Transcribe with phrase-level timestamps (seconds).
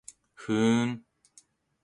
[0.33, 1.05] ふーん